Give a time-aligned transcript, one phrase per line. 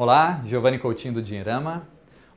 [0.00, 1.82] Olá, Giovanni Coutinho do Dinheirama.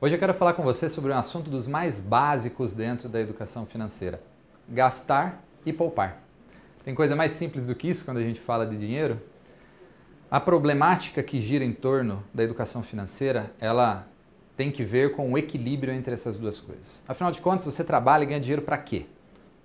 [0.00, 3.64] Hoje eu quero falar com você sobre um assunto dos mais básicos dentro da educação
[3.64, 4.20] financeira:
[4.68, 6.20] gastar e poupar.
[6.84, 9.22] Tem coisa mais simples do que isso quando a gente fala de dinheiro?
[10.28, 14.08] A problemática que gira em torno da educação financeira, ela
[14.56, 17.00] tem que ver com o equilíbrio entre essas duas coisas.
[17.06, 19.06] Afinal de contas, você trabalha e ganha dinheiro para quê?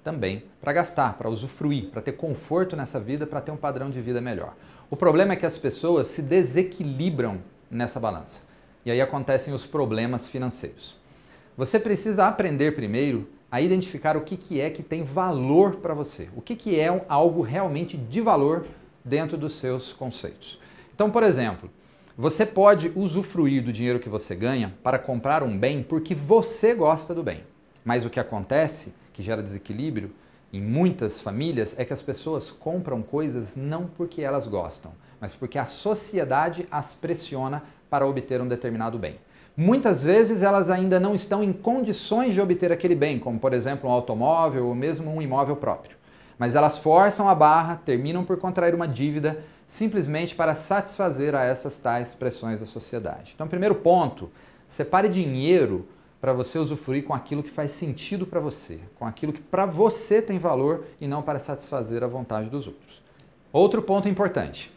[0.04, 4.00] Também para gastar, para usufruir, para ter conforto nessa vida, para ter um padrão de
[4.02, 4.54] vida melhor.
[4.88, 8.42] O problema é que as pessoas se desequilibram nessa balança.
[8.86, 10.98] E aí acontecem os problemas financeiros.
[11.58, 16.30] Você precisa aprender primeiro a identificar o que, que é que tem valor para você,
[16.36, 18.68] o que, que é algo realmente de valor
[19.04, 20.60] dentro dos seus conceitos.
[20.94, 21.70] Então, por exemplo,
[22.18, 27.14] você pode usufruir do dinheiro que você ganha para comprar um bem porque você gosta
[27.14, 27.44] do bem.
[27.86, 30.12] Mas o que acontece, que gera desequilíbrio
[30.52, 35.60] em muitas famílias, é que as pessoas compram coisas não porque elas gostam, mas porque
[35.60, 39.18] a sociedade as pressiona para obter um determinado bem.
[39.56, 43.90] Muitas vezes elas ainda não estão em condições de obter aquele bem, como por exemplo
[43.90, 45.98] um automóvel ou mesmo um imóvel próprio.
[46.38, 51.78] Mas elas forçam a barra, terminam por contrair uma dívida simplesmente para satisfazer a essas
[51.78, 53.34] tais pressões da sociedade.
[53.36, 54.30] Então, primeiro ponto,
[54.68, 55.88] separe dinheiro
[56.20, 60.22] para você usufruir com aquilo que faz sentido para você, com aquilo que para você
[60.22, 63.04] tem valor e não para satisfazer a vontade dos outros.
[63.54, 64.72] Outro ponto importante: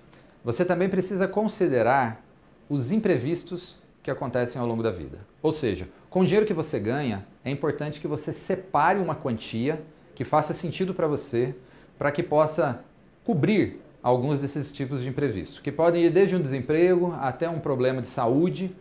[0.45, 2.25] você também precisa considerar
[2.69, 5.19] os imprevistos que acontecem ao longo da vida.
[5.43, 9.83] Ou seja, com o dinheiro que você ganha, é importante que você separe uma quantia
[10.15, 11.55] que faça sentido para você,
[11.99, 12.85] para que possa
[13.25, 18.01] cobrir alguns desses tipos de imprevistos, que podem ir desde um desemprego até um problema
[18.01, 18.75] de saúde,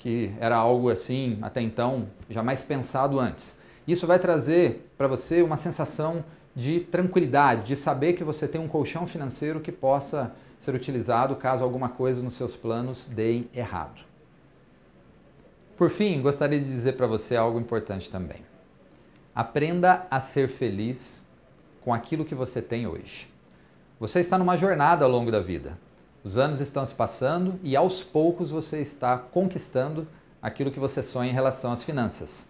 [0.00, 3.54] que era algo assim até então jamais pensado antes.
[3.86, 6.24] Isso vai trazer para você uma sensação
[6.56, 11.62] de tranquilidade, de saber que você tem um colchão financeiro que possa ser utilizado caso
[11.62, 14.00] alguma coisa nos seus planos dê errado.
[15.76, 18.38] Por fim, gostaria de dizer para você algo importante também.
[19.34, 21.22] Aprenda a ser feliz
[21.82, 23.28] com aquilo que você tem hoje.
[23.98, 25.78] Você está numa jornada ao longo da vida.
[26.22, 30.06] Os anos estão se passando e aos poucos você está conquistando
[30.42, 32.46] aquilo que você sonha em relação às finanças.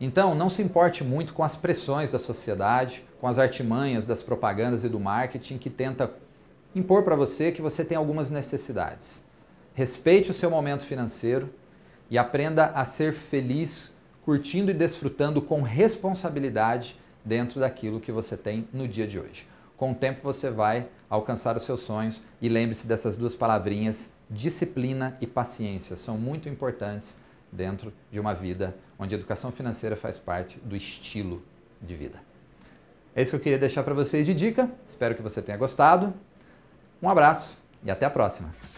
[0.00, 4.82] Então, não se importe muito com as pressões da sociedade, com as artimanhas das propagandas
[4.82, 6.10] e do marketing que tenta
[6.74, 9.22] impor para você que você tem algumas necessidades.
[9.74, 11.50] Respeite o seu momento financeiro
[12.10, 13.92] e aprenda a ser feliz,
[14.24, 19.46] curtindo e desfrutando com responsabilidade dentro daquilo que você tem no dia de hoje.
[19.82, 25.18] Com o tempo você vai alcançar os seus sonhos e lembre-se dessas duas palavrinhas, disciplina
[25.20, 27.16] e paciência, são muito importantes
[27.50, 31.42] dentro de uma vida onde a educação financeira faz parte do estilo
[31.80, 32.20] de vida.
[33.12, 34.70] É isso que eu queria deixar para vocês de dica.
[34.86, 36.14] Espero que você tenha gostado.
[37.02, 38.71] Um abraço e até a próxima!